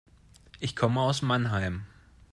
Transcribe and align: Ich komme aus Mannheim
Ich 0.59 0.75
komme 0.75 0.99
aus 1.01 1.21
Mannheim 1.21 1.85